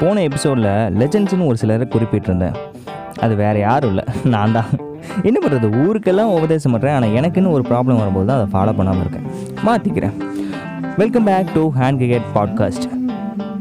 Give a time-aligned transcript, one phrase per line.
[0.00, 0.70] போன எபிசோடில்
[1.00, 2.56] லெஜண்ட்ஸ்னு ஒரு சிலரை குறிப்பிட்டிருந்தேன்.
[3.24, 4.04] அது வேறு யாரும் இல்லை.
[4.34, 4.70] நான் தான்.
[5.22, 9.26] என்ன பண்ணுறது ஊருக்கெல்லாம் உபதேசம் பண்ணுறேன் ஆனால் எனக்குன்னு ஒரு ப்ராப்ளம் வரும்போது தான் அதை ஃபாலோ பண்ணாமல் இருக்கேன்.
[9.66, 10.14] மாற்றிக்கிறேன்
[10.96, 12.86] welcome back to hand cricket podcast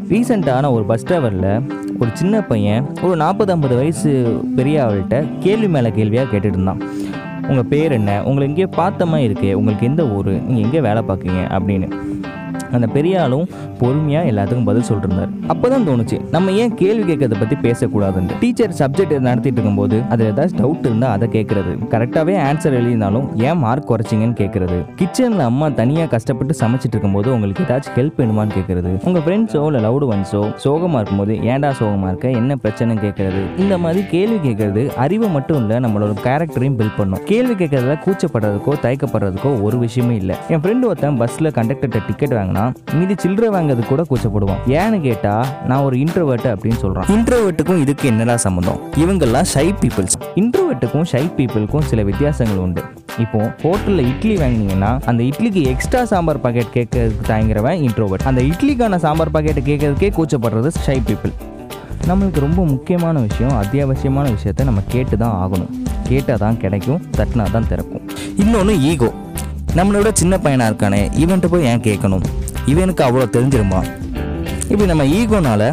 [0.10, 1.50] ரீசெண்டான ஒரு பஸ் டிரைவரில்
[2.00, 4.12] ஒரு சின்ன பையன் ஒரு நாற்பது ஐம்பது வயசு
[4.56, 6.84] பெரிய அவள்கிட்ட கேள்வி மேலே கேள்வியாக கேட்டுட்டு இருந்தான்
[7.50, 8.24] உங்கள் பேர் என்ன?
[8.24, 9.54] உங்களை எங்கேயோ பார்த்தமா இருக்கே?
[9.54, 10.30] உங்களுக்கு எந்த ஊர்?
[10.48, 11.42] நீங்கள் எங்கே வேலை பார்க்குறீங்க?
[11.58, 11.88] அப்படின்னு.
[12.78, 13.48] அந்த பெரிய ஆளும்
[13.82, 18.76] பொறுமையாக எல்லாத்துக்கும் பதில் சொல்லிட்டு இருந்தார் அப்போ தான் தோணுச்சு நம்ம ஏன் கேள்வி கேட்கறத பற்றி பேசக்கூடாதுன்னு டீச்சர்
[18.82, 21.72] சப்ஜெக்ட் நடத்திட்டு இருக்கும்போது அதில் ஏதாச்சும் டவுட் இருந்தால் அதை கேட்குறது.
[21.94, 24.78] கரெக்டாகவே ஆன்சர் எழுதினாலும் ஏன் மார்க் குறைச்சிங்கன்னு கேட்குறது.
[25.00, 28.92] கிச்சனில் அம்மா தனியாக கஷ்டப்பட்டு சமைச்சிட்டு இருக்கும்போது உங்களுக்கு ஏதாச்சும் ஹெல்ப் வேணுமான்னு கேட்குறது.
[29.08, 33.42] உங்கள் ஃப்ரெண்ட்ஸோ இல்லை லவுடு ஒன்ஸோ சோகமாக இருக்கும்போது ஏன்டா சோகமாக இருக்க என்ன பிரச்சனை கேட்கறது.
[33.64, 37.22] இந்த மாதிரி கேள்வி கேட்குறது அறிவை மட்டும் இல்லை நம்மளோட கேரக்டரையும் பில்ட் பண்ணும்.
[37.32, 40.38] கேள்வி கேட்கறதுல கூச்சப்படுறதுக்கோ தயக்கப்படுறதுக்கோ ஒரு விஷயமே இல்லை.
[40.54, 45.84] என் ஃப்ரெண்டு ஒருத்தன் பஸ்ஸில் கண்டக்டர்கிட்ட டிக்கெட் வாங்கினா மீதி சில்லறை வாங்குறது கூட கூச்சப்படுவான் ஏன்னு கேட்டால் நான்
[45.84, 52.04] ஒரு இன்ட்ரோவர்ட் அப்படின்னு சொல்கிறான் இன்ட்ரோவர்ட்டுக்கும் இதுக்கு என்னடா சம்மந்தம் இவங்கெல்லாம் ஷை பீப்புள்ஸ் இன்ட்ரோவர்ட்டுக்கும் ஷை பீப்புளுக்கும் சில
[52.04, 52.84] வித்தியாசங்கள் உண்டு.
[53.24, 59.34] இப்போ ஹோட்டலில் இட்லி வாங்கினீங்கன்னா அந்த இட்லிக்கு எக்ஸ்ட்ரா சாம்பார் பாக்கெட் கேட்கறதுக்கு தயங்குறவன் இன்ட்ரோவர்ட் அந்த இட்லிக்கான சாம்பார்
[59.36, 61.34] பாக்கெட்டை கேட்கறதுக்கே கூச்சப்படுறது ஷை பீப்புள்
[62.08, 65.72] நம்மளுக்கு ரொம்ப முக்கியமான விஷயம் அத்தியாவசியமான விஷயத்த நம்ம கேட்டு தான் ஆகணும்.
[66.10, 68.04] கேட்டால் தான் கிடைக்கும் தட்டினா தான் திறக்கும்
[68.44, 69.10] இன்னொன்று ஈகோ
[69.78, 72.26] நம்மளோட சின்ன பையனாக இருக்கானே இவன்ட்டு போய் ஏன் கேட்கணும்?
[72.74, 73.82] இவனுக்கு அவ்வளோ தெரிஞ்சிருமா?
[74.70, 75.64] இப்படி நம்ம ஈகோனால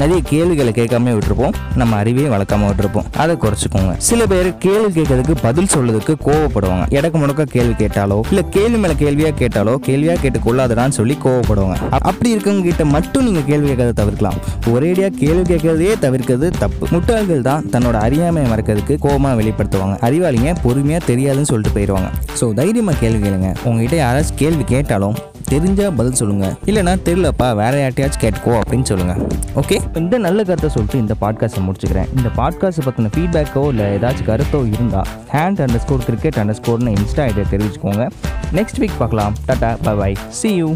[0.00, 1.54] நிறைய கேள்விகளை கேட்காம விட்டுருப்போம்.
[1.80, 3.06] நம்ம அறிவையே வளர்க்காம விட்டுருப்போம்.
[3.22, 3.92] அதை குறைச்சிக்கோங்க.
[4.06, 6.84] சில பேர் கேள்வி கேட்கறதுக்கு பதில் சொல்றதுக்கு கோவப்படுவாங்க.
[6.96, 11.76] இடக்கு முடக்க கேள்வி கேட்டாலோ இல்ல கேள்வி மேல கேள்வியா கேட்டாலோ கேள்வியா கேட்டு கொள்ளாதடான்னு சொல்லி கோவப்படுவாங்க.
[12.10, 14.38] அப்படி இருக்கவங்க கிட்ட மட்டும் நீங்க கேள்வி கேட்கறத தவிர்க்கலாம்.
[14.74, 16.86] ஒரேடியா கேள்வி கேட்கறதையே தவிர்க்கிறது தப்பு.
[16.94, 19.96] முட்டாள்கள் தான் தன்னோட அறியாமையை மறக்கிறதுக்கு கோபமா வெளிப்படுத்துவாங்க.
[20.08, 23.52] அறிவாளிங்க பொறுமையா தெரியாதுன்னு சொல்லிட்டு போயிடுவாங்க ஸோ தைரியமா கேள்வி கேளுங்க.
[23.64, 25.18] உங்ககிட்ட யாராச்சும் கேள்வி கேட்டாலும்
[25.52, 26.46] தெரிஞ்சா பதில் சொல்லுங்க.
[26.66, 29.14] இல்லைன்னா தெரியலப்பா வேற யார்ட்டையாச்சும் கேட்டுக்கோ அப்படின்னு சொல்லுங்க.
[29.60, 32.08] ஓகே இந்த நல்ல கருத்தை சொல்லிட்டு இந்த பாட்காஸ்ட்டை முடிச்சுக்கிறேன்.
[32.16, 37.24] இந்த பாட்காஸ்ட் பற்றின ஃபீட்பேக்கோ இல்லை ஏதாச்சும் கருத்தோ இருந்தால் hand under score cricket under ஸ்கோர்னு insta
[37.28, 38.06] idea தெரிவிச்சுக்கோங்க.
[38.58, 39.34] நெக்ஸ்ட் வீக் பார்க்கலாம்.
[39.48, 40.68] Tata bye bye see you